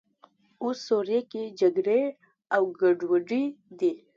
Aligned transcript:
اوس 0.63 0.77
سوریه 0.87 1.21
کې 1.31 1.43
جګړې 1.59 2.01
او 2.55 2.61
ګډوډۍ 2.79 3.45
دي. 3.79 3.91